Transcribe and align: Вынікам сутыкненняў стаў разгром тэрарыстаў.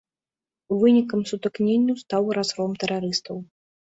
Вынікам 0.83 1.19
сутыкненняў 1.33 1.95
стаў 2.03 2.23
разгром 2.39 2.71
тэрарыстаў. 2.85 3.37